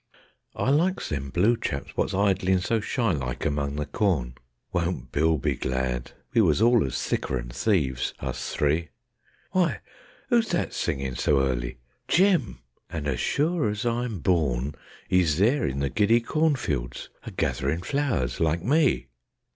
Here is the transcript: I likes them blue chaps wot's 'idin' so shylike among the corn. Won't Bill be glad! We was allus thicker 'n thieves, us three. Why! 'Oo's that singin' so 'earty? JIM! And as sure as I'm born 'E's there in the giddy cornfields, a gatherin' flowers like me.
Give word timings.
I 0.55 0.71
likes 0.71 1.09
them 1.09 1.29
blue 1.29 1.55
chaps 1.55 1.95
wot's 1.95 2.15
'idin' 2.15 2.57
so 2.59 2.79
shylike 2.79 3.45
among 3.45 3.75
the 3.75 3.85
corn. 3.85 4.33
Won't 4.73 5.11
Bill 5.11 5.37
be 5.37 5.53
glad! 5.53 6.13
We 6.33 6.41
was 6.41 6.59
allus 6.59 6.99
thicker 7.05 7.37
'n 7.37 7.49
thieves, 7.49 8.15
us 8.19 8.51
three. 8.55 8.89
Why! 9.51 9.79
'Oo's 10.33 10.49
that 10.49 10.73
singin' 10.73 11.17
so 11.17 11.37
'earty? 11.39 11.77
JIM! 12.07 12.57
And 12.89 13.07
as 13.07 13.19
sure 13.19 13.69
as 13.69 13.85
I'm 13.85 14.21
born 14.21 14.73
'E's 15.07 15.37
there 15.37 15.67
in 15.67 15.81
the 15.81 15.89
giddy 15.91 16.19
cornfields, 16.19 17.09
a 17.25 17.29
gatherin' 17.29 17.83
flowers 17.83 18.39
like 18.39 18.63
me. 18.63 19.09